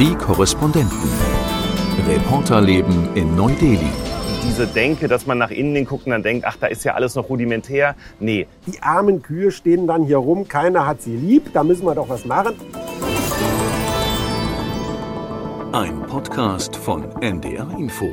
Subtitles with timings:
[0.00, 0.98] Die Korrespondenten.
[2.08, 3.90] Reporterleben in Neu-Delhi.
[4.42, 7.16] Diese Denke, dass man nach innen guckt und dann denkt, ach, da ist ja alles
[7.16, 7.94] noch rudimentär.
[8.18, 11.94] Nee, Die armen Kühe stehen dann hier rum, keiner hat sie lieb, da müssen wir
[11.94, 12.54] doch was machen.
[15.72, 18.08] Ein Podcast von NDR Info.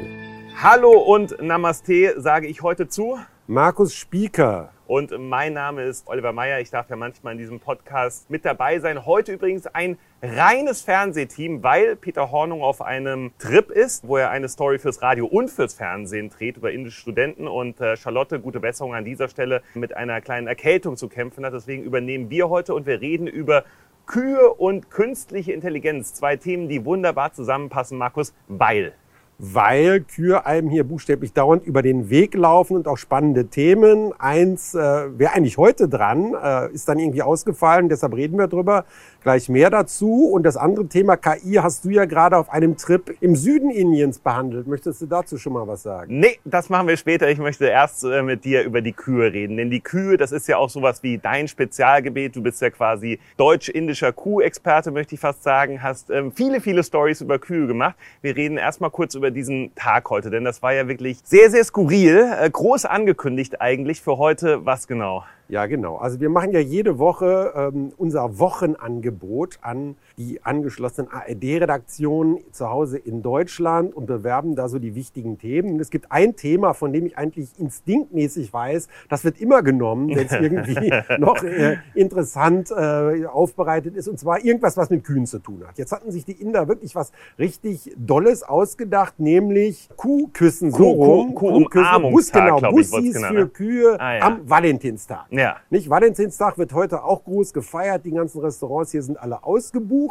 [0.61, 3.17] Hallo und Namaste sage ich heute zu.
[3.50, 6.59] Markus Spieker, Und mein Name ist Oliver Meyer.
[6.59, 9.05] Ich darf ja manchmal in diesem Podcast mit dabei sein.
[9.05, 14.50] Heute übrigens ein reines Fernsehteam, weil Peter Hornung auf einem Trip ist, wo er eine
[14.50, 17.47] Story fürs Radio und fürs Fernsehen dreht über indische Studenten.
[17.47, 21.54] Und äh, Charlotte, gute Besserung an dieser Stelle, mit einer kleinen Erkältung zu kämpfen hat.
[21.54, 23.64] Deswegen übernehmen wir heute und wir reden über
[24.07, 26.14] Kühe und künstliche Intelligenz.
[26.14, 28.93] Zwei Themen, die wunderbar zusammenpassen, Markus, weil.
[29.39, 34.11] Weil Kühe einem hier buchstäblich dauernd über den Weg laufen und auch spannende Themen.
[34.19, 38.86] Eins äh, wäre eigentlich heute dran, äh, ist dann irgendwie ausgefallen, deshalb reden wir drüber.
[39.28, 40.30] Gleich mehr dazu.
[40.31, 44.20] Und das andere Thema KI hast du ja gerade auf einem Trip im Süden Indiens
[44.20, 44.67] behandelt.
[44.67, 46.19] Möchtest du dazu schon mal was sagen?
[46.19, 47.30] Nee, das machen wir später.
[47.30, 49.58] Ich möchte erst äh, mit dir über die Kühe reden.
[49.58, 52.38] Denn die Kühe, das ist ja auch sowas wie dein Spezialgebiet.
[52.38, 55.84] Du bist ja quasi deutsch-indischer Kuhexperte, möchte ich fast sagen.
[55.84, 57.95] Hast ähm, viele, viele Stories über Kühe gemacht.
[58.22, 61.64] Wir reden erstmal kurz über diesen Tag heute, denn das war ja wirklich sehr, sehr
[61.64, 62.31] skurril.
[62.39, 64.66] Äh, groß angekündigt eigentlich für heute.
[64.66, 65.23] Was genau?
[65.50, 65.97] Ja, genau.
[65.97, 72.98] Also wir machen ja jede Woche ähm, unser Wochenangebot an die angeschlossenen ARD-Redaktionen zu Hause
[72.98, 75.74] in Deutschland und bewerben da so die wichtigen Themen.
[75.74, 80.09] Und es gibt ein Thema, von dem ich eigentlich instinktmäßig weiß, das wird immer genommen,
[80.09, 85.28] wenn es irgendwie noch äh, interessant äh, aufbereitet ist, und zwar irgendwas, was mit Kühen
[85.28, 85.78] zu tun hat.
[85.78, 91.36] Jetzt hatten sich die Inder wirklich was richtig Dolles ausgedacht, nämlich Kuhküssen so Kuh- rum.
[91.36, 93.48] Kuh- Kuhküssen, Bus, Kuh-Umarmungstag, genau, Bussis für ne?
[93.50, 94.22] Kühe Ah, ja.
[94.24, 95.28] am Valentinstag.
[95.30, 95.58] Ja.
[95.70, 95.88] Nicht?
[95.92, 98.04] Valentinstag wird heute auch groß gefeiert.
[98.06, 100.06] Die ganzen Restaurants hier sind alle ausgebucht.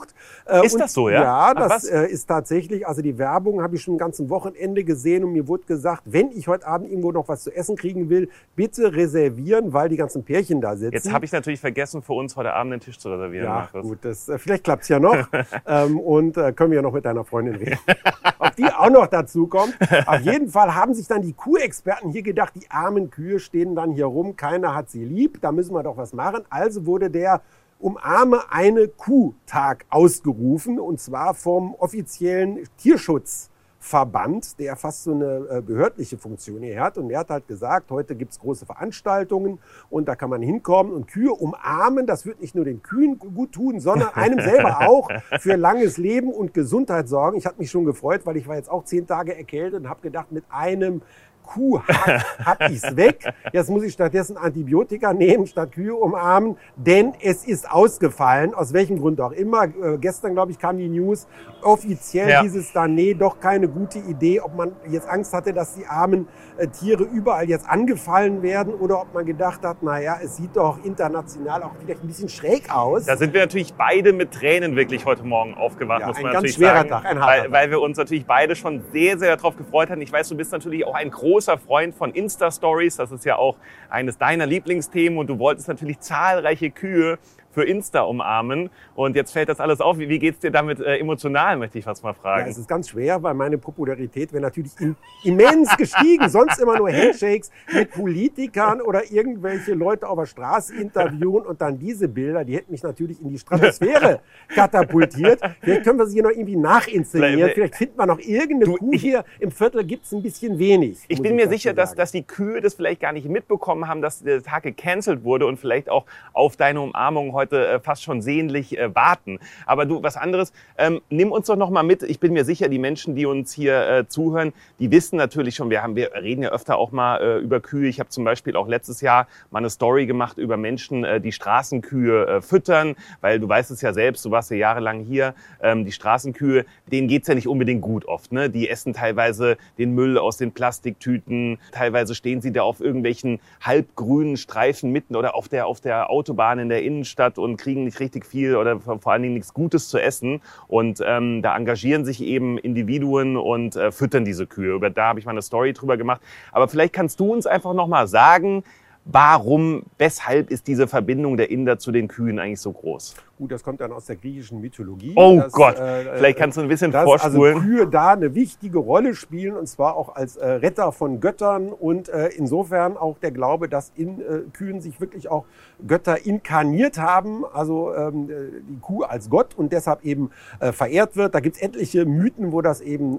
[0.46, 1.22] Äh, Ist das so, ja?
[1.22, 1.84] Ja, Ach, das was?
[1.84, 5.48] äh, ist tatsächlich, also die Werbung habe ich schon ein ganzes Wochenende gesehen und mir
[5.48, 9.72] wurde gesagt, wenn ich heute Abend irgendwo noch was zu essen kriegen will, bitte reservieren,
[9.72, 10.94] weil die ganzen Pärchen da sitzen.
[10.94, 13.46] Jetzt habe ich natürlich vergessen, für uns heute Abend den Tisch zu reservieren.
[13.46, 13.82] ja, Markus.
[13.82, 15.16] gut, das, äh, vielleicht klappt's ja noch.
[15.66, 17.78] ähm, und äh, können wir ja noch mit deiner Freundin reden.
[18.38, 19.76] Ob die auch noch dazu kommt.
[20.06, 23.92] Auf jeden Fall haben sich dann die Kuhexperten hier gedacht, die armen Kühe stehen dann
[23.92, 26.42] hier rum, keiner hat sie lieb, da müssen wir doch was machen.
[26.50, 27.40] Also wurde der
[27.78, 36.16] Umarme eine Kuh-Tag ausgerufen und zwar vom offiziellen Tierschutzverband, der fast so eine äh, behördliche
[36.16, 36.96] Funktion hier hat.
[36.96, 39.58] Und er hat halt gesagt, heute gibt's große Veranstaltungen
[39.90, 42.06] und da kann man hinkommen und Kühe umarmen.
[42.06, 46.32] Das wird nicht nur den Kühen gut tun, sondern einem selber auch für langes Leben
[46.32, 47.36] und Gesundheit sorgen.
[47.36, 50.00] Ich habe mich schon gefreut, weil ich war jetzt auch zehn Tage erkältet und habe
[50.00, 51.02] gedacht, mit einem
[51.46, 53.32] Kuhhack hab ich's weg.
[53.52, 58.98] Jetzt muss ich stattdessen Antibiotika nehmen, statt Kühe umarmen, denn es ist ausgefallen, aus welchem
[58.98, 59.64] Grund auch immer.
[59.64, 61.26] Äh, gestern, glaube ich, kam die News.
[61.62, 62.42] Offiziell Ja.
[62.42, 65.86] hieß es dann, nee, doch keine gute Idee, ob man jetzt Angst hatte, dass die
[65.86, 70.36] armen äh, Tiere überall jetzt angefallen werden oder ob man gedacht hat, na ja, es
[70.36, 73.04] sieht doch international auch vielleicht ein bisschen schräg aus.
[73.06, 76.32] Da sind wir natürlich beide mit Tränen wirklich heute Morgen aufgewacht, Ja, muss ein man
[76.32, 76.88] ganz natürlich schwerer sagen.
[76.88, 77.52] Tag, ein harter weil, Tag.
[77.52, 80.00] weil wir uns natürlich beide schon sehr, sehr darauf gefreut hatten.
[80.02, 82.96] Ich weiß, du bist natürlich auch ein großer Freund von Insta-Stories.
[82.96, 83.56] Das ist ja auch
[83.88, 87.18] eines deiner Lieblingsthemen und du wolltest natürlich zahlreiche Kühe
[87.56, 88.68] für Insta umarmen.
[88.94, 89.98] Und jetzt fällt das alles auf.
[89.98, 92.50] Wie, wie geht's dir damit äh, emotional, möchte ich fast mal Ja, fragen.
[92.50, 94.94] es ist ganz schwer, weil meine Popularität wäre natürlich im,
[95.24, 96.28] immens gestiegen.
[96.28, 101.78] Sonst immer nur Handshakes mit Politikern oder irgendwelche Leute auf der Straße interviewen und dann
[101.78, 104.20] diese Bilder, die hätten mich natürlich in die Stratosphäre
[104.54, 105.40] katapultiert.
[105.62, 107.52] Vielleicht können wir sie hier noch irgendwie nachinszenieren.
[107.54, 109.24] Vielleicht- finden wir noch irgendeine Du, Kuh ich- hier.
[109.40, 110.98] Im Viertel gibt's ein bisschen wenig.
[111.08, 114.22] Ich bin mir sicher, dass, dass die Kühe das vielleicht gar nicht mitbekommen haben, dass
[114.22, 118.78] der Tag gecancelt wurde und vielleicht auch auf deine Umarmung heute äh, fast schon sehnlich
[118.78, 119.38] äh, warten.
[119.66, 122.02] Aber du, was anderes, ähm, nimm uns doch noch mal mit.
[122.02, 125.70] Ich bin mir sicher, die Menschen, die uns hier äh, zuhören, die wissen natürlich schon,
[125.70, 127.88] wir, haben, wir reden ja öfter auch mal äh, über Kühe.
[127.88, 131.32] Ich habe zum Beispiel auch letztes Jahr mal eine Story gemacht über Menschen, äh, die
[131.32, 135.84] Straßenkühe äh, füttern, weil du weißt es ja selbst, du warst ja jahrelang hier, ähm,
[135.84, 138.32] die Straßenkühe, denen geht's ja nicht unbedingt gut oft.
[138.32, 138.50] Ne?
[138.50, 144.36] Die essen teilweise den Müll aus den Plastiktüten, teilweise stehen sie da auf irgendwelchen halbgrünen
[144.36, 148.26] Streifen mitten oder auf der, auf der Autobahn in der Innenstadt und kriegen nicht richtig
[148.26, 150.40] viel oder vor allen Dingen nichts Gutes zu essen.
[150.68, 154.74] Und ähm, da engagieren sich eben Individuen und äh, füttern diese Kühe.
[154.74, 156.20] Über da habe ich mal eine Story drüber gemacht.
[156.52, 158.62] Aber vielleicht kannst du uns einfach noch mal sagen,
[159.08, 163.14] Warum, weshalb ist diese Verbindung der Inder zu den Kühen eigentlich so groß?
[163.38, 165.12] Gut, das kommt dann aus der griechischen Mythologie.
[165.14, 167.56] Oh dass, Gott, äh, vielleicht kannst du ein bisschen dass vorspulen.
[167.56, 171.68] also Kühe da eine wichtige Rolle spielen und zwar auch als äh, Retter von Göttern
[171.68, 175.44] und äh, insofern auch der Glaube, dass in äh, Kühen sich wirklich auch
[175.86, 178.34] Götter inkarniert haben, also ähm, äh,
[178.70, 180.30] die Kuh als Gott und deshalb eben
[180.60, 181.34] äh, verehrt wird.
[181.34, 183.18] Da gibt es etliche Mythen, wo das eben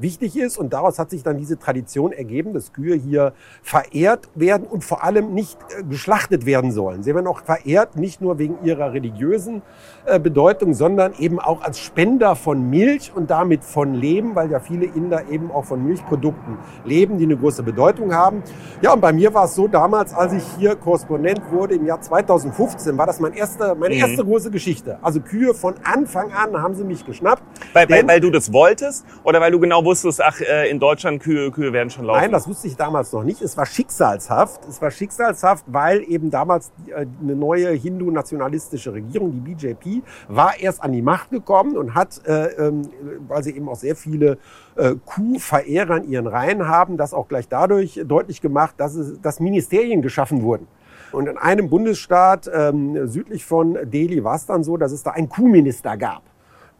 [0.00, 3.32] wichtig ist und daraus hat sich dann diese Tradition ergeben, dass Kühe hier
[3.62, 5.58] verehrt werden und vor allem nicht
[5.88, 7.02] geschlachtet werden sollen.
[7.02, 11.78] Sie werden auch verehrt, nicht nur wegen ihrer religiösen äh, Bedeutung, sondern eben auch als
[11.78, 16.58] Spender von Milch und damit von Leben, weil ja viele Inder eben auch von Milchprodukten
[16.84, 18.42] leben, die eine große Bedeutung haben.
[18.80, 22.00] Ja, und bei mir war es so damals, als ich hier Korrespondent wurde im Jahr
[22.00, 24.00] 2015, war das mein erste, meine Mhm.
[24.00, 24.98] erste große Geschichte.
[25.02, 27.42] Also Kühe von Anfang an haben sie mich geschnappt.
[27.72, 31.22] Weil, Denn- weil du das wolltest oder weil du genau wusstest, ach, äh, in Deutschland
[31.22, 32.20] Kühe, Kühe werden schon laufen?
[32.20, 33.40] Nein, das wusste ich damals noch nicht.
[33.40, 34.66] Es war schicksalshaft.
[34.68, 40.82] Es war schicksalshaft, weil eben damals äh, eine neue hindu-nationalistische Regierung, die BJP, war erst
[40.82, 42.82] an die Macht gekommen und hat, äh, ähm,
[43.28, 44.38] weil sie eben auch sehr viele
[44.76, 49.40] äh, Kuhverehrer in ihren Reihen haben, das auch gleich dadurch deutlich gemacht, dass, es, dass
[49.40, 50.66] Ministerien geschaffen wurden.
[51.12, 55.10] Und in einem Bundesstaat ähm, südlich von Delhi war es dann so, dass es da
[55.10, 56.22] einen Kuhminister gab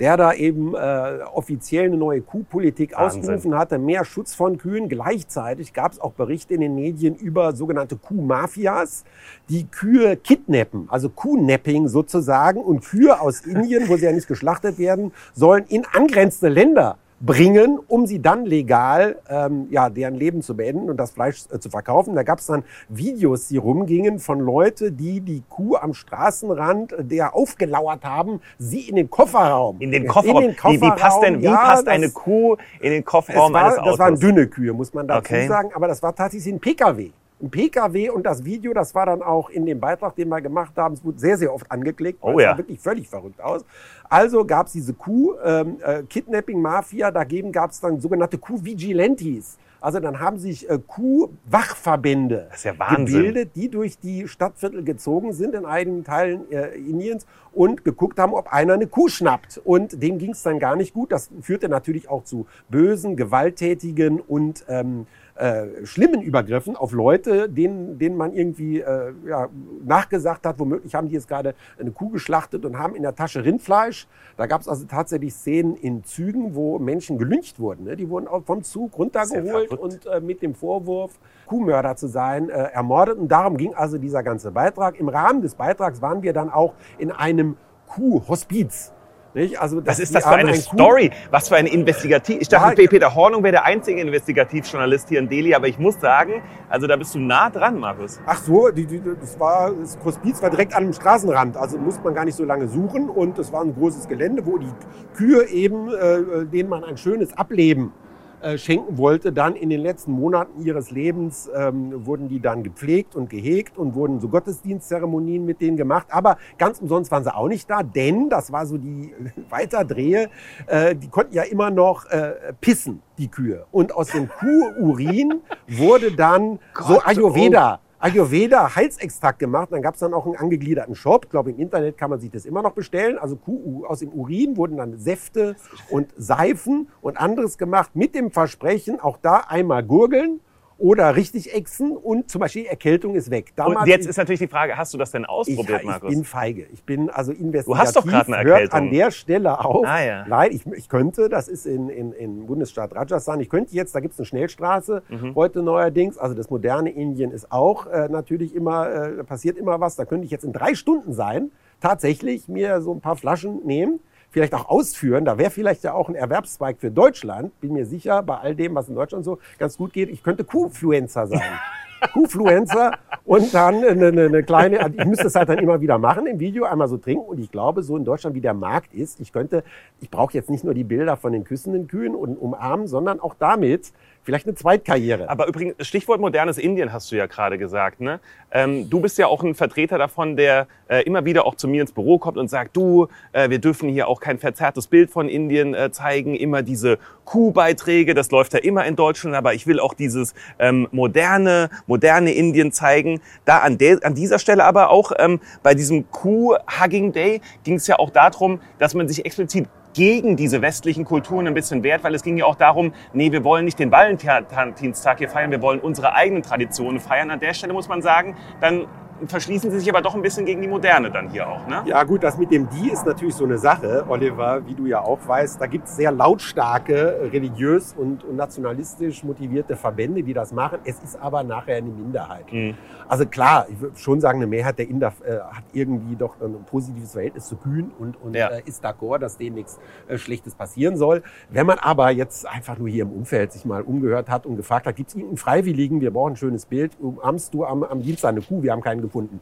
[0.03, 3.21] der da eben äh, offiziell eine neue Kuhpolitik Wahnsinn.
[3.21, 4.89] ausgerufen hatte, mehr Schutz von Kühen.
[4.89, 9.05] Gleichzeitig gab es auch Berichte in den Medien über sogenannte Kuhmafias,
[9.49, 14.77] die Kühe kidnappen, also Kuhnapping sozusagen und Kühe aus Indien, wo sie ja nicht geschlachtet
[14.77, 20.57] werden, sollen in angrenzende Länder bringen, um sie dann legal, ähm, ja, deren Leben zu
[20.57, 22.17] beenden und das Fleisch äh, zu verkaufen.
[22.17, 27.05] Da gab es dann Videos, die rumgingen von Leute, die die Kuh am Straßenrand, äh,
[27.05, 29.77] der aufgelauert haben, sie in den Kofferraum.
[29.81, 30.43] in den Kofferraum.
[30.43, 33.53] In den wie, wie passt denn, wie ja, passt das- eine Kuh in den Kofferraum
[33.53, 33.91] war, eines Autos?
[33.93, 35.47] das waren dünne Kühe, muss man dazu Okay.
[35.47, 37.11] sagen, aber das war tatsächlich ein PKW.
[37.43, 40.75] Ein PKW und das Video, das war dann auch in dem Beitrag, den wir gemacht
[40.77, 42.21] haben, es wurde sehr, sehr oft angeklickt.
[42.23, 42.53] Oh es ja.
[42.53, 43.65] sah wirklich völlig verrückt aus.
[44.09, 49.59] Also gab es diese Kuh, ähm, äh, Kidnapping-Mafia, dagegen gab es dann sogenannte Kuh-Vigilantes.
[49.81, 55.67] Also dann haben sich äh, Kuhwachverbände ja gebildet, die durch die Stadtviertel gezogen sind in
[55.67, 59.61] einigen Teilen äh, Indiens und geguckt haben, ob einer eine Kuh schnappt.
[59.65, 61.11] Und dem ging es dann gar nicht gut.
[61.11, 67.99] Das führte natürlich auch zu bösen, gewalttätigen und ähm, äh, schlimmen Übergriffen auf Leute, denen,
[67.99, 69.49] denen man irgendwie äh, ja,
[69.85, 73.45] nachgesagt hat, womöglich haben die jetzt gerade eine Kuh geschlachtet und haben in der Tasche
[73.45, 74.07] Rindfleisch.
[74.37, 77.85] Da gab es also tatsächlich Szenen in Zügen, wo Menschen gelyncht wurden.
[77.85, 77.97] Ne?
[77.97, 83.19] Die wurden vom Zug runtergeholt und äh, mit dem Vorwurf, Kuhmörder zu sein, äh, ermordet.
[83.19, 84.99] Und darum ging also dieser ganze Beitrag.
[84.99, 87.57] Im Rahmen des Beitrags waren wir dann auch in einem
[87.87, 88.93] Kuhhospiz.
[89.35, 89.59] Nicht?
[89.59, 91.11] Also Was ist das für eine ein Story?
[91.31, 92.41] Was für eine Investigativ...
[92.41, 95.99] Ich dachte, Ja, Peter Hornung wäre der einzige Investigativjournalist hier in Delhi, aber ich muss
[96.01, 98.21] sagen, also da bist du nah dran, Markus.
[98.27, 102.03] Ach so, die, die, das war, das Hospiz war direkt an einem Straßenrand, also musste
[102.03, 104.73] man gar nicht so lange suchen und es war ein großes Gelände, wo die
[105.17, 107.93] Kühe eben, äh, denen man ein schönes Ableben
[108.43, 113.15] äh, schenken wollte, dann in den letzten Monaten ihres Lebens ähm, wurden die dann gepflegt
[113.15, 116.09] und gehegt und wurden so Gottesdienstzeremonien mit denen gemacht.
[116.11, 119.15] Aber ganz umsonst waren sie auch nicht da, denn das war so die
[119.51, 120.29] Weiterdrehe,
[120.67, 123.67] äh, die konnten ja immer noch äh, pissen, die Kühe.
[123.71, 127.81] Und aus dem Kuhurin wurde dann so Gott, Ayurveda.
[128.03, 129.69] Ayurveda Heilsextrakt gemacht.
[129.71, 131.27] Dann gab es dann auch einen angegliederten Shop.
[131.27, 133.17] Ich glaube, im Internet kann man sich das immer noch bestellen.
[133.17, 133.39] Also
[133.87, 135.55] aus dem Urin wurden dann Säfte
[135.89, 140.41] und Seifen und anderes gemacht mit dem Versprechen, auch da einmal gurgeln
[140.83, 143.53] oder richtig exen und zum Beispiel Erkältung ist weg.
[143.57, 146.11] Und Damals- jetzt ist natürlich die Frage, hast du das denn ich, ausprobiert, ich Markus?
[146.11, 146.67] bin feige.
[146.73, 147.67] Ich bin also investigativ.
[147.67, 148.79] Du hast doch gerade eine Hört Erkältung.
[148.81, 149.87] an der Stelle auf.
[149.87, 150.25] Ah, ja.
[150.27, 154.01] Nein, ich, ich könnte, das ist in, in, in Bundesstaat Rajasthan, ich könnte jetzt, da
[154.01, 155.35] gibt es eine Schnellstraße, Mhm.
[155.37, 159.79] heute neuerdings, also das moderne Indien ist auch äh, natürlich immer, äh, da passiert immer
[159.81, 163.61] was, da könnte ich jetzt in drei Stunden sein, tatsächlich mir so ein paar Flaschen
[163.65, 164.01] nehmen,
[164.33, 168.23] vielleicht auch ausführen, da wäre vielleicht ja auch ein Erwerbszweig für Deutschland, bin mir sicher,
[168.23, 171.41] bei all dem, was in Deutschland so ganz gut geht, ich könnte Kuhfluencer sein.
[172.13, 175.99] Kuhfluencer und dann eine, eine, eine kleine, also ich müsste es halt dann immer wieder
[175.99, 177.25] machen im Video, einmal so trinken.
[177.25, 179.63] Und ich glaube, so in Deutschland, wie der Markt ist, ich könnte,
[180.01, 183.35] ich brauche jetzt nicht nur die Bilder von den küssenden Kühen und umarmen, sondern auch
[183.39, 185.29] damit vielleicht eine Zweitkarriere.
[185.29, 188.01] Aber übrigens, Stichwort modernes Indien hast du ja gerade gesagt.
[188.01, 188.21] Ne?
[188.51, 191.83] Ähm, du bist ja auch ein Vertreter davon, der äh, immer wieder auch zu mir
[191.83, 195.29] ins Büro kommt und sagt, du, äh, wir dürfen hier auch kein verzerrtes Bild von
[195.29, 199.81] Indien äh, zeigen, immer diese Kuhbeiträge, das läuft ja immer in Deutschland, aber ich will
[199.81, 203.21] auch dieses ähm, moderne, moderne Indien zeigen.
[203.45, 207.87] Da an, der, an dieser Stelle aber auch ähm, bei diesem Kuh-Hugging Day ging es
[207.87, 212.15] ja auch darum, dass man sich explizit gegen diese westlichen Kulturen ein bisschen wehrt, weil
[212.15, 215.81] es ging ja auch darum, nee, wir wollen nicht den Valentinstag hier feiern, wir wollen
[215.81, 217.31] unsere eigenen Traditionen feiern.
[217.31, 218.87] An der Stelle muss man sagen, dann
[219.29, 221.83] verschließen sie sich aber doch ein bisschen gegen die Moderne dann hier auch, ne?
[221.87, 225.01] Ja gut, das mit dem Die ist natürlich so eine Sache, Oliver, wie du ja
[225.01, 225.61] auch weißt.
[225.61, 230.79] Da gibt es sehr lautstarke, religiös und, und, nationalistisch motivierte Verbände, die das machen.
[230.85, 232.53] Es ist aber nachher eine Minderheit.
[232.53, 232.75] Mhm.
[233.09, 236.65] Also klar, ich würde schon sagen, eine Mehrheit der Inder äh, hat irgendwie doch ein
[236.65, 238.49] positives Verhältnis zu Kühen und, und ja.
[238.49, 241.23] äh, ist d'accord, dass denen nichts äh, Schlechtes passieren soll.
[241.51, 244.87] Wenn man aber jetzt einfach nur hier im Umfeld sich mal umgehört hat und gefragt
[244.87, 248.31] hat, gibt es irgendeinen Freiwilligen, wir brauchen ein schönes Bild, umarmst du am, am Dienstag
[248.31, 249.41] eine Kuh, wir haben keinen gefunden.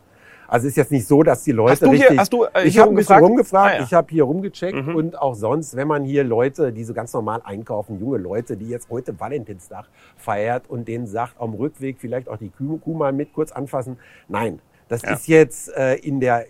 [0.49, 2.09] Also ist jetzt nicht so, dass die Leute hast du richtig.
[2.09, 3.85] Hier, hast du, äh, ich habe ein bisschen rumgefragt, ah, ja.
[3.85, 4.97] ich habe hier rumgecheckt mhm.
[4.97, 8.69] und auch sonst, wenn man hier Leute, die so ganz normal einkaufen, junge Leute, die
[8.69, 9.87] jetzt heute Valentinstag
[10.17, 13.97] feiert und denen sagt, am Rückweg vielleicht auch die Kuh, Kuh mal mit kurz anfassen.
[14.27, 14.59] Nein,
[14.91, 15.15] das ja.
[15.15, 16.45] ist jetzt äh, in der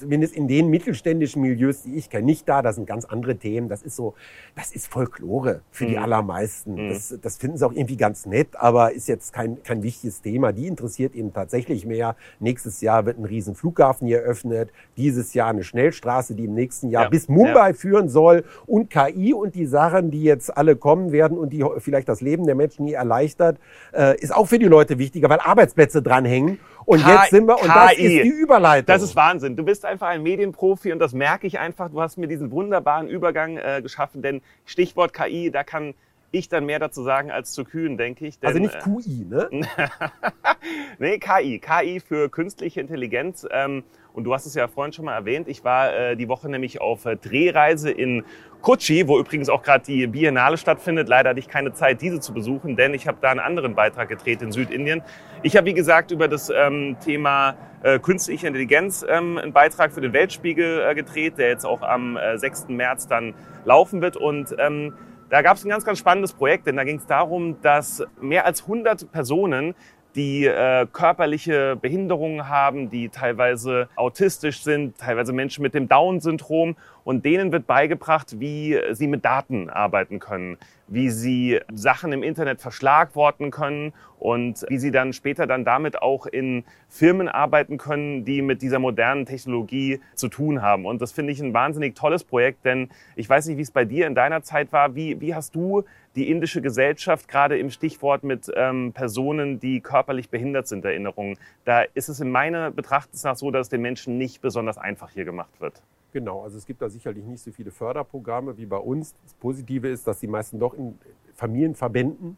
[0.00, 2.62] zumindest in den mittelständischen Milieus, die ich kenne, nicht da.
[2.62, 3.68] Das sind ganz andere Themen.
[3.68, 4.14] Das ist so,
[4.56, 5.88] das ist Folklore für mhm.
[5.88, 6.74] die allermeisten.
[6.74, 6.88] Mhm.
[6.88, 10.52] Das, das finden sie auch irgendwie ganz nett, aber ist jetzt kein, kein wichtiges Thema.
[10.52, 12.16] Die interessiert eben tatsächlich mehr.
[12.40, 14.70] Nächstes Jahr wird ein riesen Flughafen hier eröffnet.
[14.96, 17.08] Dieses Jahr eine Schnellstraße, die im nächsten Jahr ja.
[17.10, 17.74] bis Mumbai ja.
[17.74, 18.44] führen soll.
[18.66, 22.46] Und KI und die Sachen, die jetzt alle kommen werden und die vielleicht das Leben
[22.46, 23.58] der Menschen hier erleichtert,
[23.92, 26.58] äh, ist auch für die Leute wichtiger, weil Arbeitsplätze dranhängen.
[26.90, 28.86] Und K jetzt sind wir, und das ist die Überleitung.
[28.86, 29.54] Das ist Wahnsinn.
[29.54, 31.88] Du bist einfach ein Medienprofi und das merke ich einfach.
[31.88, 35.94] Du hast mir diesen wunderbaren Übergang äh, geschaffen, denn Stichwort KI, da kann
[36.32, 38.40] ich dann mehr dazu sagen als zu Kühen, denke ich.
[38.40, 39.48] Denn, also nicht QI, ne?
[40.98, 41.60] nee, KI.
[41.60, 43.46] KI für künstliche Intelligenz.
[43.52, 45.48] Ähm, und du hast es ja vorhin schon mal erwähnt.
[45.48, 48.24] Ich war äh, die Woche nämlich auf äh, Drehreise in
[48.60, 51.08] Kochi, wo übrigens auch gerade die Biennale stattfindet.
[51.08, 54.08] Leider hatte ich keine Zeit, diese zu besuchen, denn ich habe da einen anderen Beitrag
[54.08, 55.02] gedreht in Südindien.
[55.42, 60.00] Ich habe, wie gesagt, über das ähm, Thema äh, künstliche Intelligenz ähm, einen Beitrag für
[60.00, 62.68] den Weltspiegel äh, gedreht, der jetzt auch am äh, 6.
[62.68, 64.16] März dann laufen wird.
[64.16, 64.92] Und ähm,
[65.30, 68.44] da gab es ein ganz, ganz spannendes Projekt, denn da ging es darum, dass mehr
[68.44, 69.74] als 100 Personen
[70.14, 76.76] die äh, körperliche Behinderungen haben, die teilweise autistisch sind, teilweise Menschen mit dem Down-Syndrom.
[77.02, 82.60] Und denen wird beigebracht, wie sie mit Daten arbeiten können, wie sie Sachen im Internet
[82.60, 88.42] verschlagworten können und wie sie dann später dann damit auch in Firmen arbeiten können, die
[88.42, 90.84] mit dieser modernen Technologie zu tun haben.
[90.84, 93.86] Und das finde ich ein wahnsinnig tolles Projekt, denn ich weiß nicht, wie es bei
[93.86, 94.94] dir in deiner Zeit war.
[94.94, 95.84] Wie, wie hast du
[96.16, 101.38] die indische Gesellschaft gerade im Stichwort mit ähm, Personen, die körperlich behindert sind, Erinnerungen?
[101.64, 105.10] Da ist es in meiner Betrachtung nach so, dass es den Menschen nicht besonders einfach
[105.10, 105.82] hier gemacht wird.
[106.12, 109.14] Genau, also es gibt da sicherlich nicht so viele Förderprogramme wie bei uns.
[109.22, 110.98] Das Positive ist, dass die meisten doch in
[111.34, 112.36] Familienverbänden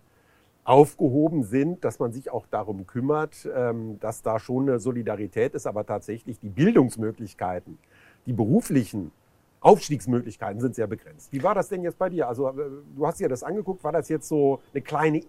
[0.65, 5.67] aufgehoben sind, dass man sich auch darum kümmert, ähm, dass da schon eine Solidarität ist,
[5.67, 7.79] aber tatsächlich die Bildungsmöglichkeiten,
[8.27, 9.11] die beruflichen
[9.63, 11.33] Aufstiegsmöglichkeiten sind sehr begrenzt.
[11.33, 12.29] Wie war das denn jetzt bei dir?
[12.29, 12.53] Also äh,
[12.97, 15.23] du hast dir das angeguckt, war das jetzt so eine kleine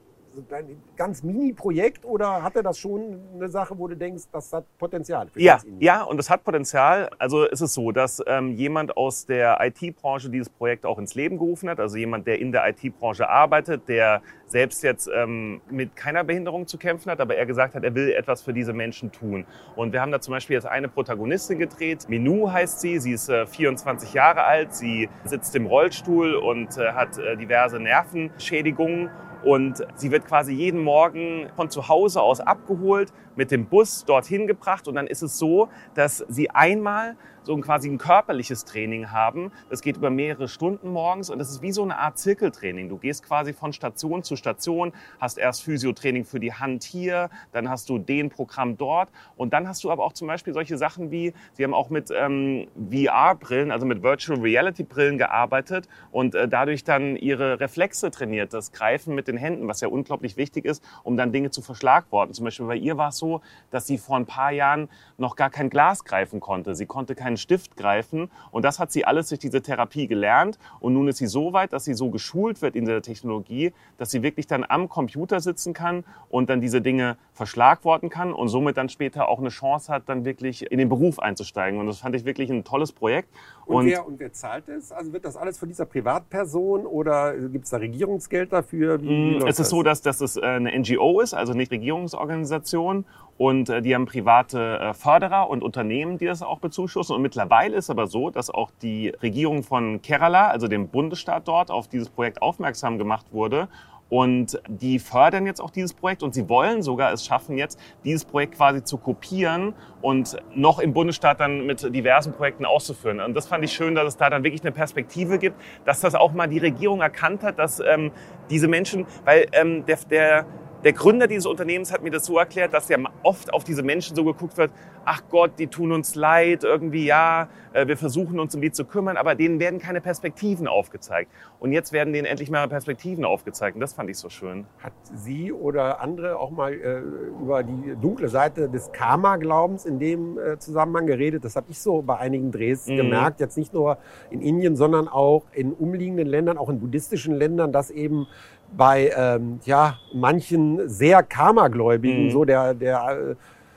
[0.52, 4.66] ein ganz Mini-Projekt oder hat er das schon eine Sache, wo du denkst, das hat
[4.78, 5.28] Potenzial?
[5.36, 7.10] ja, ja, und das hat Potenzial.
[7.20, 11.38] Also ist es so, dass ähm, jemand aus der IT-Branche dieses Projekt auch ins Leben
[11.38, 14.22] gerufen hat, also jemand, der in der IT-Branche arbeitet, der
[14.54, 18.12] selbst jetzt ähm, mit keiner Behinderung zu kämpfen hat, aber er gesagt hat, er will
[18.12, 19.46] etwas für diese Menschen tun.
[19.76, 22.08] Und wir haben da zum Beispiel jetzt eine Protagonistin gedreht.
[22.08, 23.00] Minou heißt sie.
[23.00, 24.74] Sie ist äh, 24 Jahre alt.
[24.74, 29.10] Sie sitzt im Rollstuhl und äh, hat äh, diverse Nervenschädigungen.
[29.44, 34.46] Und sie wird quasi jeden Morgen von zu Hause aus abgeholt, mit dem Bus dorthin
[34.46, 34.88] gebracht.
[34.88, 39.52] Und dann ist es so, dass sie einmal so ein quasi ein körperliches Training haben.
[39.70, 42.90] Das geht über mehrere Stunden morgens und das ist wie so eine Art Zirkeltraining.
[42.90, 47.70] Du gehst quasi von Station zu Station, hast erst Physiotraining für die Hand hier, dann
[47.70, 51.12] hast du den Programm dort und dann hast du aber auch zum Beispiel solche Sachen
[51.12, 56.84] wie, sie haben auch mit ähm, VR-Brillen, also mit Virtual Reality-Brillen gearbeitet und äh, dadurch
[56.84, 61.18] dann ihre Reflexe trainiert, das Greifen mit den Händen, was ja unglaublich wichtig ist, um
[61.18, 62.34] dann Dinge zu verschlagworten.
[62.34, 65.50] Zum Beispiel bei ihr war es so, dass sie vor ein paar Jahren noch gar
[65.50, 66.76] kein Glas greifen konnte.
[66.76, 68.30] Sie konnte kein keinen Stift greifen.
[68.52, 70.60] Und das hat sie alles durch diese Therapie gelernt.
[70.80, 74.12] Und nun ist sie so weit, dass sie so geschult wird in der Technologie, dass
[74.12, 78.78] sie wirklich dann am Computer sitzen kann und dann diese Dinge verschlagworten kann und somit
[78.78, 81.80] dann später auch eine Chance hat, dann wirklich in den Beruf einzusteigen.
[81.80, 83.30] Und das fand ich wirklich ein tolles Projekt.
[83.66, 84.92] Und, und, wer, und wer zahlt es?
[84.92, 89.02] Also wird das alles von dieser Privatperson oder gibt es da Regierungsgeld dafür?
[89.02, 89.70] Wie, wie mm, es ist das?
[89.70, 93.06] so, dass, dass es äh, eine NGO ist, also nicht Regierungsorganisation.
[93.38, 97.16] Und äh, die haben private äh, Förderer und Unternehmen, die das auch bezuschussen.
[97.16, 101.72] Und mittlerweile ist aber so, dass auch die Regierung von Kerala, also dem Bundesstaat dort,
[101.72, 103.68] auf dieses Projekt aufmerksam gemacht wurde
[104.14, 108.26] und die fördern jetzt auch dieses Projekt und sie wollen sogar es schaffen, jetzt dieses
[108.26, 109.74] Projekt quasi zu kopieren
[110.04, 113.20] und noch im Bundesstaat dann mit diversen Projekten auszuführen.
[113.20, 116.14] Und das fand ich schön, dass es da dann wirklich eine Perspektive gibt, dass das
[116.14, 118.12] auch mal die Regierung erkannt hat, dass ähm,
[118.52, 120.46] diese Menschen, weil ähm, der, der
[120.84, 124.16] der Gründer dieses Unternehmens hat mir das so erklärt, dass ja oft auf diese Menschen
[124.16, 124.72] so geguckt wird,
[125.06, 128.86] ach Gott, die tun uns leid, irgendwie ja, äh, wir versuchen uns um die zu
[128.86, 131.32] kümmern, aber denen werden keine Perspektiven aufgezeigt.
[131.60, 134.66] Und jetzt werden denen endlich mal Perspektiven aufgezeigt und das fand ich so schön.
[134.80, 137.00] Hat Sie oder andere auch mal äh,
[137.42, 141.46] über die dunkle Seite des Karma-Glaubens in dem äh, Zusammenhang geredet?
[141.46, 142.98] Das habe ich so bei einigen Drehs mhm.
[142.98, 143.98] gemerkt, jetzt nicht nur
[144.30, 148.28] in Indien, sondern auch in umliegenden Ländern, auch in buddhistischen Ländern, dass eben
[148.76, 152.32] bei ähm, ja, manchen sehr Karmagläubigen, mhm.
[152.32, 153.36] so der, der äh,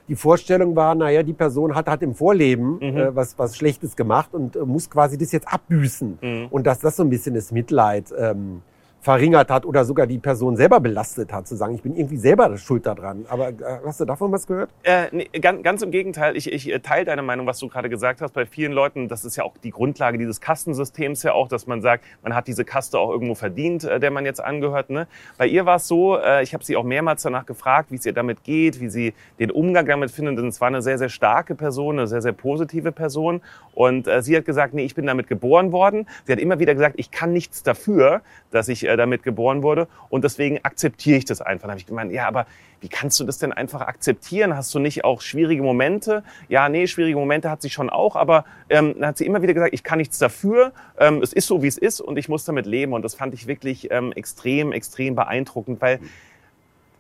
[0.08, 2.96] die Vorstellung war, naja, die Person hat, hat im Vorleben mhm.
[2.96, 6.18] äh, was, was Schlechtes gemacht und äh, muss quasi das jetzt abbüßen.
[6.20, 6.46] Mhm.
[6.50, 8.62] Und dass das so ein bisschen das Mitleid ähm,
[9.06, 12.58] verringert hat oder sogar die Person selber belastet hat, zu sagen, ich bin irgendwie selber
[12.58, 13.24] schuld daran.
[13.28, 14.68] Aber äh, hast du davon was gehört?
[14.82, 16.36] Äh, nee, ganz, ganz im Gegenteil.
[16.36, 18.34] Ich, ich äh, teile deine Meinung, was du gerade gesagt hast.
[18.34, 21.82] Bei vielen Leuten, das ist ja auch die Grundlage dieses Kastensystems ja auch, dass man
[21.82, 24.90] sagt, man hat diese Kaste auch irgendwo verdient, äh, der man jetzt angehört.
[24.90, 25.06] Ne?
[25.38, 28.12] Bei ihr war es so, ich habe sie auch mehrmals danach gefragt, wie es ihr
[28.12, 30.38] damit geht, wie sie den Umgang damit findet.
[30.40, 33.40] Und es war eine sehr, sehr starke Person, eine sehr, sehr positive Person.
[33.72, 36.08] Und sie hat gesagt, nee, ich bin damit geboren worden.
[36.24, 40.24] Sie hat immer wieder gesagt, ich kann nichts dafür, dass ich damit geboren wurde und
[40.24, 41.66] deswegen akzeptiere ich das einfach.
[41.66, 42.46] Da habe ich gemeint, ja, aber
[42.80, 44.56] wie kannst du das denn einfach akzeptieren?
[44.56, 46.22] Hast du nicht auch schwierige Momente?
[46.48, 49.54] Ja, nee, schwierige Momente hat sie schon auch, aber ähm, dann hat sie immer wieder
[49.54, 52.44] gesagt, ich kann nichts dafür, ähm, es ist so, wie es ist und ich muss
[52.44, 52.92] damit leben.
[52.92, 56.00] Und das fand ich wirklich ähm, extrem, extrem beeindruckend, weil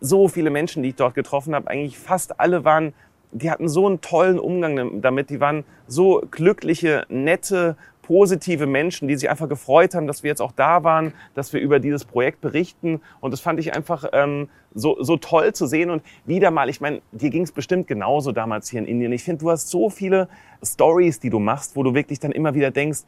[0.00, 2.92] so viele Menschen, die ich dort getroffen habe, eigentlich fast alle waren
[3.32, 5.30] die hatten so einen tollen Umgang damit.
[5.30, 7.76] Die waren so glückliche, nette,
[8.06, 11.60] positive Menschen, die sich einfach gefreut haben, dass wir jetzt auch da waren, dass wir
[11.60, 13.00] über dieses Projekt berichten.
[13.20, 15.90] Und das fand ich einfach ähm, so, so toll zu sehen.
[15.90, 19.10] Und wieder mal, ich meine, dir ging es bestimmt genauso damals hier in Indien.
[19.10, 20.28] Ich finde, du hast so viele
[20.64, 23.00] Stories, die du machst, wo du wirklich dann immer wieder denkst,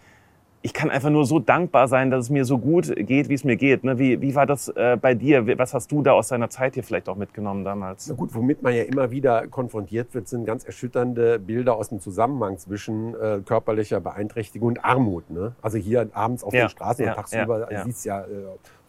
[0.60, 3.44] ich kann einfach nur so dankbar sein, dass es mir so gut geht, wie es
[3.44, 3.84] mir geht.
[3.84, 3.98] Ne?
[3.98, 5.46] Wie, wie war das äh, bei dir?
[5.58, 8.08] Was hast du da aus deiner Zeit hier vielleicht auch mitgenommen damals?
[8.08, 12.00] Na gut, womit man ja immer wieder konfrontiert wird, sind ganz erschütternde Bilder aus dem
[12.00, 15.30] Zusammenhang zwischen äh, körperlicher Beeinträchtigung und Armut.
[15.30, 15.54] Ne?
[15.62, 18.26] Also hier abends auf ja, den Straßen ja, und tagsüber ja, siehst ja äh,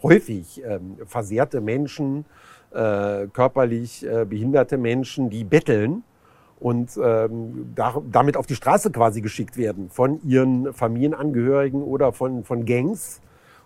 [0.02, 2.26] häufig ähm, versehrte Menschen,
[2.72, 6.04] äh, körperlich äh, behinderte Menschen, die betteln
[6.60, 12.44] und ähm, da, damit auf die Straße quasi geschickt werden von ihren Familienangehörigen oder von,
[12.44, 13.22] von Gangs,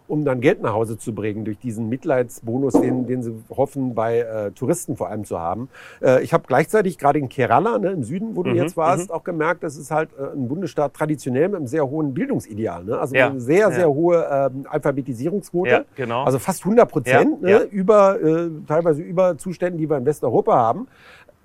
[0.07, 4.19] um dann Geld nach Hause zu bringen durch diesen Mitleidsbonus, den, den sie hoffen, bei
[4.19, 5.69] äh, Touristen vor allem zu haben.
[6.01, 9.09] Äh, ich habe gleichzeitig gerade in Kerala, ne, im Süden, wo du mhm, jetzt warst,
[9.09, 9.15] mhm.
[9.15, 12.83] auch gemerkt, das ist halt äh, ein Bundesstaat traditionell mit einem sehr hohen Bildungsideal.
[12.83, 12.99] Ne?
[12.99, 13.29] Also ja.
[13.29, 13.87] eine sehr, sehr ja.
[13.87, 15.69] hohe ähm, Alphabetisierungsquote.
[15.69, 16.25] Ja, genau.
[16.25, 17.63] Also fast 100 Prozent, ne?
[17.63, 20.87] über, äh, teilweise über Zuständen, die wir in Westeuropa haben.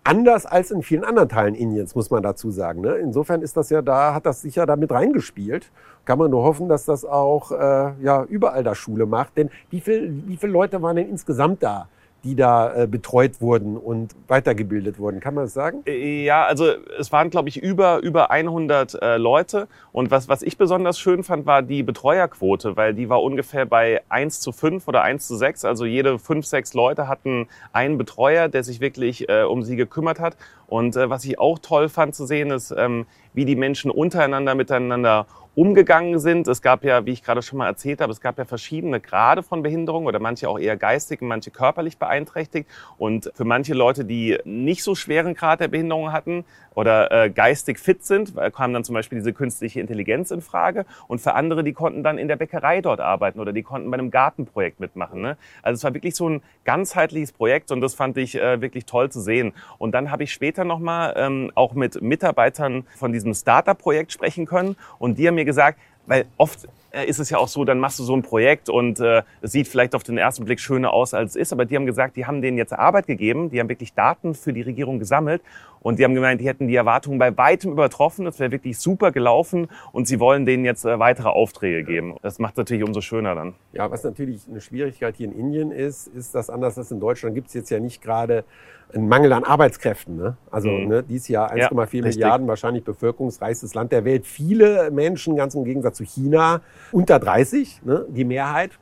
[0.09, 2.81] Anders als in vielen anderen Teilen Indiens, muss man dazu sagen.
[2.81, 2.95] Ne?
[2.95, 5.71] Insofern ist das ja da, hat das sicher damit reingespielt.
[6.07, 9.37] Kann man nur hoffen, dass das auch äh, ja, überall da Schule macht.
[9.37, 11.89] Denn wie, viel, wie viele Leute waren denn insgesamt da?
[12.25, 15.21] Die da äh, betreut wurden und weitergebildet wurden.
[15.21, 15.83] Kann man das sagen?
[15.87, 16.67] Äh, ja, also
[16.99, 19.69] es waren, glaube ich, über, über 100 äh, Leute.
[19.93, 24.03] Und was, was ich besonders schön fand, war die Betreuerquote, weil die war ungefähr bei
[24.09, 25.65] 1 zu 5 oder 1 zu 6.
[25.65, 30.19] Also jede 5, 6 Leute hatten einen Betreuer, der sich wirklich äh, um sie gekümmert
[30.19, 30.37] hat.
[30.67, 34.55] Und äh, was ich auch toll fand zu sehen, ist, ähm, wie die Menschen untereinander
[34.55, 35.27] miteinander
[35.59, 36.47] umgegangen sind.
[36.47, 39.43] Es gab ja, wie ich gerade schon mal erzählt habe, es gab ja verschiedene Grade
[39.43, 42.71] von Behinderung oder manche auch eher geistig und manche körperlich beeinträchtigt.
[42.97, 46.45] Und für manche Leute, die nicht so schweren Grad der Behinderung hatten
[46.77, 50.87] oder äh, geistig fit sind, kam dann zum Beispiel diese künstliche Intelligenz in Frage.
[51.09, 53.99] Und für andere, die konnten dann in der Bäckerei dort arbeiten oder die konnten bei
[53.99, 55.21] einem Gartenprojekt mitmachen.
[55.21, 55.37] Ne?
[55.65, 59.11] Also es war wirklich so ein ganzheitliches Projekt und das fand ich äh, wirklich toll
[59.11, 59.55] zu sehen.
[59.79, 64.77] Und dann habe ich später nochmal ähm, auch mit Mitarbeitern von diesem Startup-Projekt sprechen können
[65.01, 67.99] und die haben mir gesagt, weil oft äh, ist es ja auch so, dann machst
[67.99, 71.15] du so ein Projekt und äh, es sieht vielleicht auf den ersten Blick schöner aus,
[71.15, 73.69] als es ist, aber die haben gesagt, die haben denen jetzt Arbeit gegeben, die haben
[73.69, 75.43] wirklich Daten für die Regierung gesammelt
[75.81, 79.13] und die haben gemeint, die hätten die Erwartungen bei weitem übertroffen, das wäre wirklich super
[79.13, 82.17] gelaufen und sie wollen denen jetzt äh, weitere Aufträge geben.
[82.23, 83.55] Das macht es natürlich umso schöner dann.
[83.73, 87.35] Ja, was natürlich eine Schwierigkeit hier in Indien ist, ist, dass anders als in Deutschland
[87.35, 88.45] gibt es jetzt ja nicht gerade
[88.93, 90.17] einen Mangel an Arbeitskräften.
[90.17, 90.37] Ne?
[90.51, 90.89] Also mhm.
[90.89, 94.27] ne, dieses Jahr 1,4 ja, Milliarden, wahrscheinlich bevölkerungsreichstes Land der Welt.
[94.27, 96.63] Viele Menschen, ganz im Gegensatz zu China,
[96.93, 98.79] unter 30, ne, die Mehrheit.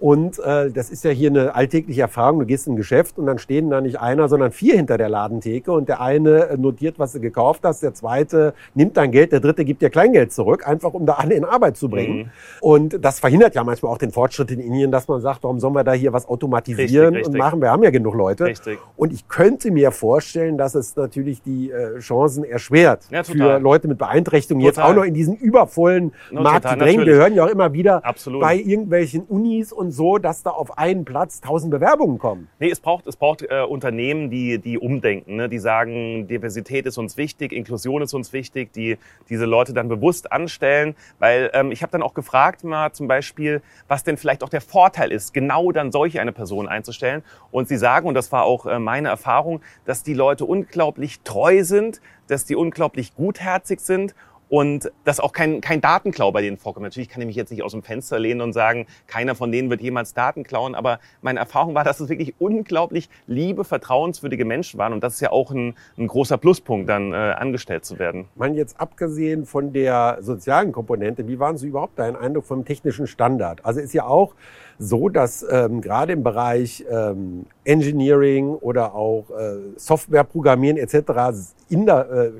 [0.00, 2.40] Und äh, das ist ja hier eine alltägliche Erfahrung.
[2.40, 5.10] Du gehst in ein Geschäft und dann stehen da nicht einer, sondern vier hinter der
[5.10, 9.30] Ladentheke und der eine äh, notiert, was du gekauft hast, der zweite nimmt dein Geld,
[9.32, 12.16] der dritte gibt dir Kleingeld zurück, einfach um da alle in Arbeit zu bringen.
[12.16, 12.30] Mhm.
[12.62, 15.74] Und das verhindert ja manchmal auch den Fortschritt in Indien, dass man sagt, warum sollen
[15.74, 17.34] wir da hier was automatisieren richtig, richtig.
[17.34, 17.60] und machen?
[17.60, 18.46] Wir haben ja genug Leute.
[18.46, 18.78] Richtig.
[18.96, 23.86] Und ich könnte mir vorstellen, dass es natürlich die äh, Chancen erschwert ja, für Leute
[23.86, 27.04] mit Beeinträchtigung, jetzt auch noch in diesen übervollen no, Markt zu drängen.
[27.04, 28.40] Wir hören ja auch immer wieder Absolut.
[28.40, 32.48] bei irgendwelchen Unis und dann so, dass da auf einen Platz tausend Bewerbungen kommen.
[32.58, 35.48] Nee, es braucht, es braucht äh, Unternehmen, die, die umdenken, ne?
[35.48, 38.98] die sagen, Diversität ist uns wichtig, Inklusion ist uns wichtig, die
[39.28, 40.94] diese Leute dann bewusst anstellen.
[41.18, 44.60] Weil ähm, ich habe dann auch gefragt, mal zum Beispiel, was denn vielleicht auch der
[44.60, 47.22] Vorteil ist, genau dann solche eine Person einzustellen.
[47.50, 51.64] Und sie sagen, und das war auch äh, meine Erfahrung, dass die Leute unglaublich treu
[51.64, 54.14] sind, dass die unglaublich gutherzig sind
[54.50, 56.82] und dass auch kein, kein Datenklau bei denen vorkommt.
[56.82, 59.70] Natürlich kann ich mich jetzt nicht aus dem Fenster lehnen und sagen, keiner von denen
[59.70, 64.78] wird jemals Daten klauen, aber meine Erfahrung war, dass es wirklich unglaublich liebe, vertrauenswürdige Menschen
[64.78, 68.26] waren und das ist ja auch ein, ein großer Pluspunkt, dann äh, angestellt zu werden.
[68.34, 73.06] Man jetzt abgesehen von der sozialen Komponente, wie waren Sie überhaupt dein Eindruck vom technischen
[73.06, 73.64] Standard?
[73.64, 74.34] Also ist ja auch
[74.80, 81.38] so, dass ähm, gerade im Bereich ähm, Engineering oder auch äh, Softwareprogrammieren etc.
[81.68, 82.30] in der äh,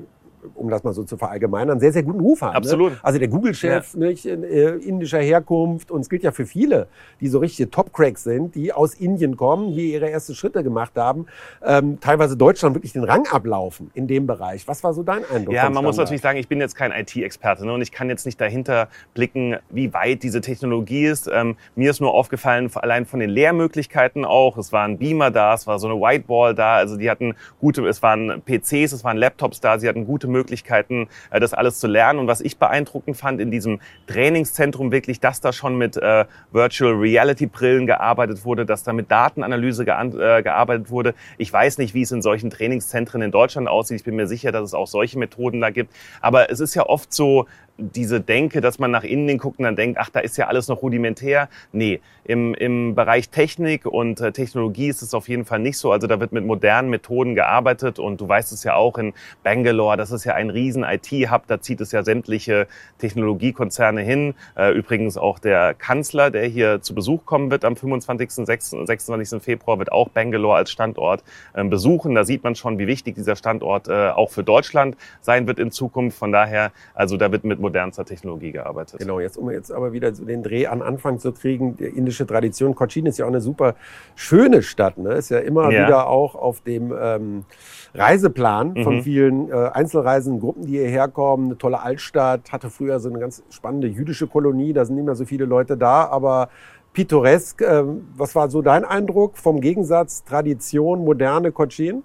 [0.61, 2.55] um das mal so zu verallgemeinern, sehr, sehr guten Ruf haben.
[2.55, 2.93] Absolut.
[2.93, 2.99] Ne?
[3.01, 3.99] Also der Google-Chef, ja.
[3.99, 6.87] nicht, äh, indischer Herkunft und es gilt ja für viele,
[7.19, 11.25] die so richtige Top-Cracks sind, die aus Indien kommen, hier ihre ersten Schritte gemacht haben,
[11.65, 14.67] ähm, teilweise Deutschland wirklich den Rang ablaufen in dem Bereich.
[14.67, 15.53] Was war so dein Eindruck?
[15.53, 18.25] Ja, man muss natürlich sagen, ich bin jetzt kein IT-Experte ne, und ich kann jetzt
[18.25, 21.29] nicht dahinter blicken, wie weit diese Technologie ist.
[21.31, 25.53] Ähm, mir ist nur aufgefallen, allein von den Lehrmöglichkeiten auch, es war ein Beamer da,
[25.53, 29.17] es war so eine Whiteball da, also die hatten gute, es waren PCs, es waren
[29.17, 32.19] Laptops da, sie hatten gute Möglichkeiten, äh, das alles zu lernen.
[32.19, 36.93] Und was ich beeindruckend fand in diesem Trainingszentrum wirklich, dass da schon mit äh, Virtual
[36.93, 41.13] Reality Brillen gearbeitet wurde, dass da mit Datenanalyse äh, gearbeitet wurde.
[41.37, 43.97] Ich weiß nicht, wie es in solchen Trainingszentren in Deutschland aussieht.
[43.97, 45.93] Ich bin mir sicher, dass es auch solche Methoden da gibt.
[46.21, 49.75] Aber es ist ja oft so, diese Denke, dass man nach innen guckt und dann
[49.75, 51.49] denkt, ach, da ist ja alles noch rudimentär.
[51.71, 55.91] Nee, im, im Bereich Technik und äh, Technologie ist es auf jeden Fall nicht so.
[55.91, 59.97] Also da wird mit modernen Methoden gearbeitet und du weißt es ja auch in Bangalore,
[59.97, 62.67] das ist ja ein riesen IT-Hub, da zieht es ja sämtliche
[62.99, 64.35] Technologiekonzerne hin.
[64.55, 68.31] Äh, übrigens auch der Kanzler, der hier zu Besuch kommen wird am 25.
[68.45, 69.41] 26.
[69.41, 72.13] Februar, wird auch Bangalore als Standort äh, besuchen.
[72.15, 75.71] Da sieht man schon, wie wichtig dieser Standort äh, auch für Deutschland sein wird in
[75.71, 76.17] Zukunft.
[76.17, 78.99] Von daher, also da wird mit modernster Technologie gearbeitet.
[78.99, 82.25] Genau, jetzt um jetzt aber wieder so den Dreh an Anfang zu kriegen, die indische
[82.25, 82.75] Tradition.
[82.75, 83.75] Cochin ist ja auch eine super
[84.15, 85.13] schöne Stadt, ne?
[85.13, 85.85] Ist ja immer ja.
[85.85, 87.45] wieder auch auf dem ähm,
[87.93, 88.83] Reiseplan mhm.
[88.83, 91.45] von vielen äh, Einzelreisenden, Gruppen, die hierher kommen.
[91.45, 95.15] Eine tolle Altstadt, hatte früher so eine ganz spannende jüdische Kolonie, da sind nicht mehr
[95.15, 96.49] so viele Leute da, aber
[96.93, 97.61] pittoresk.
[97.61, 97.83] Äh,
[98.15, 102.03] was war so dein Eindruck vom Gegensatz Tradition, moderne Cochin?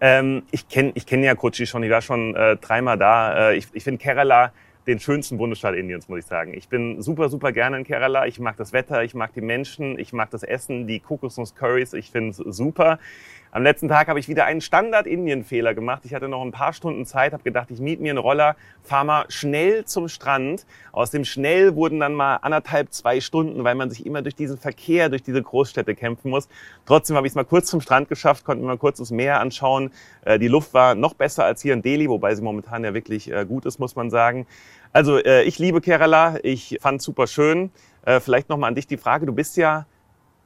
[0.00, 3.50] Ähm, ich kenne ich kenn ja Kochi schon, ich war schon äh, dreimal da.
[3.50, 4.52] Äh, ich ich finde Kerala
[4.86, 6.54] den schönsten Bundesstaat Indiens, muss ich sagen.
[6.54, 8.26] Ich bin super, super gerne in Kerala.
[8.26, 12.10] Ich mag das Wetter, ich mag die Menschen, ich mag das Essen, die Kokosnuss-Curries, ich
[12.10, 12.98] finde es super.
[13.52, 16.02] Am letzten Tag habe ich wieder einen Standard-Indien-Fehler gemacht.
[16.04, 19.04] Ich hatte noch ein paar Stunden Zeit, habe gedacht, ich miete mir einen Roller, fahre
[19.04, 20.66] mal schnell zum Strand.
[20.92, 24.56] Aus dem schnell wurden dann mal anderthalb, zwei Stunden, weil man sich immer durch diesen
[24.56, 26.48] Verkehr, durch diese Großstädte kämpfen muss.
[26.86, 29.40] Trotzdem habe ich es mal kurz zum Strand geschafft, konnte mir mal kurz das Meer
[29.40, 29.90] anschauen.
[30.24, 33.32] Äh, die Luft war noch besser als hier in Delhi, wobei sie momentan ja wirklich
[33.32, 34.46] äh, gut ist, muss man sagen.
[34.92, 37.72] Also äh, ich liebe Kerala, ich fand super schön.
[38.20, 39.84] Vielleicht nochmal an dich die Frage, du bist ja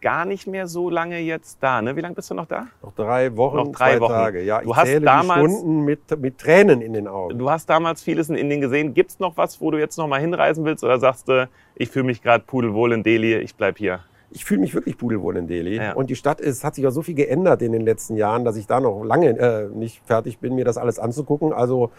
[0.04, 1.80] gar nicht mehr so lange jetzt da.
[1.80, 1.96] Ne?
[1.96, 2.66] Wie lange bist du noch da?
[2.82, 4.12] Noch drei Wochen, noch drei Wochen.
[4.12, 4.42] Tage.
[4.42, 7.38] Ja, du hast damals, Stunden mit, mit Tränen in den Augen.
[7.38, 8.92] Du hast damals vieles in Indien gesehen.
[8.92, 10.84] Gibt es noch was, wo du jetzt noch mal hinreisen willst?
[10.84, 14.00] Oder sagst du, ich fühle mich gerade pudelwohl in Delhi, ich bleib hier?
[14.30, 15.76] ich fühle mich wirklich pudelwohl in Delhi.
[15.76, 15.92] Ja.
[15.92, 18.56] Und die Stadt ist, hat sich ja so viel geändert in den letzten Jahren, dass
[18.56, 21.52] ich da noch lange äh, nicht fertig bin, mir das alles anzugucken.
[21.52, 21.92] Also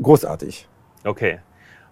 [0.00, 0.66] großartig.
[1.04, 1.40] Okay.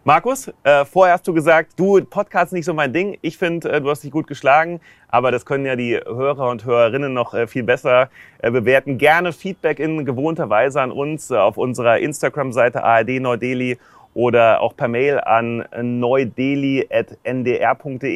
[0.06, 3.18] Markus, äh, vorher hast du gesagt, du, Podcast nicht so mein Ding.
[3.22, 6.64] Ich finde, äh, du hast dich gut geschlagen, aber das können ja die Hörer und
[6.64, 8.98] Hörerinnen noch äh, viel besser äh, bewerten.
[8.98, 13.78] Gerne Feedback in gewohnter Weise an uns äh, auf unserer Instagram-Seite ARD Neudeli
[14.16, 16.87] oder auch per Mail an neudeli.ndr.de.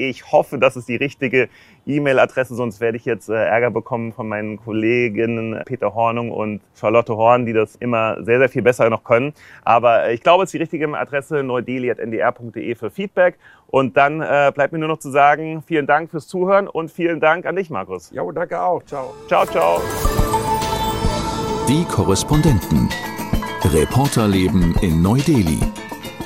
[0.09, 1.51] Ich hoffe, das ist die richtige
[1.87, 7.15] E-Mail-Adresse, sonst werde ich jetzt äh, Ärger bekommen von meinen Kolleginnen Peter Hornung und Charlotte
[7.15, 9.35] Horn, die das immer sehr, sehr viel besser noch können.
[9.63, 13.37] Aber äh, ich glaube, es ist die richtige Adresse neudeli.ndr.de für Feedback.
[13.67, 17.21] Und dann äh, bleibt mir nur noch zu sagen, vielen Dank fürs Zuhören und vielen
[17.21, 18.11] Dank an dich, Markus.
[18.11, 18.83] Ja, danke auch.
[18.85, 19.13] Ciao.
[19.29, 19.83] Ciao, ciao.
[21.69, 22.89] Die Korrespondenten.
[23.65, 25.61] Reporterleben in Neu-Delhi.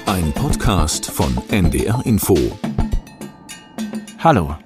[0.06, 2.36] Ein Podcast von NDR Info.
[4.18, 4.56] Hallo,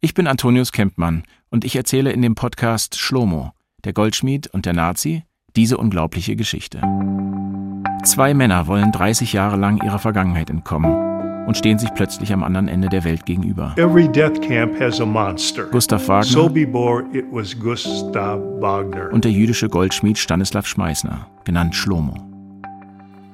[0.00, 3.52] ich bin Antonius Kempmann und ich erzähle in dem Podcast Schlomo,
[3.84, 5.24] der Goldschmied und der Nazi,
[5.56, 6.80] diese unglaubliche Geschichte.
[8.04, 12.68] Zwei Männer wollen 30 Jahre lang ihrer Vergangenheit entkommen und stehen sich plötzlich am anderen
[12.68, 13.74] Ende der Welt gegenüber.
[13.76, 15.64] Every death camp has a monster.
[15.70, 19.10] Gustav Wagner Sobibor, it was Gustav Wagner.
[19.12, 22.14] und der jüdische Goldschmied Stanislav Schmeißner, genannt Schlomo.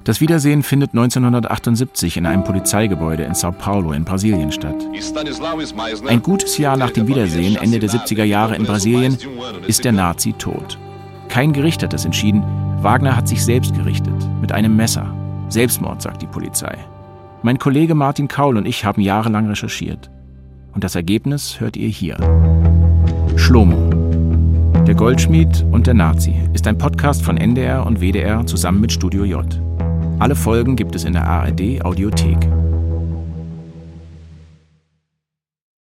[0.04, 4.76] Das Wiedersehen findet 1978 in einem Polizeigebäude in Sao Paulo in Brasilien statt.
[6.06, 9.18] Ein gutes Jahr nach dem Wiedersehen, Ende der 70er Jahre in Brasilien,
[9.66, 10.78] ist der Nazi tot.
[11.28, 12.42] Kein Gericht hat es entschieden.
[12.80, 14.14] Wagner hat sich selbst gerichtet.
[14.40, 15.14] Mit einem Messer.
[15.48, 16.78] Selbstmord, sagt die Polizei.
[17.42, 20.10] Mein Kollege Martin Kaul und ich haben jahrelang recherchiert.
[20.72, 22.16] Und das Ergebnis hört ihr hier.
[23.36, 23.90] Schlomo.
[24.86, 29.24] Der Goldschmied und der Nazi ist ein Podcast von NDR und WDR zusammen mit Studio
[29.24, 29.60] J.
[30.20, 32.36] Alle Folgen gibt es in der ARD Audiothek.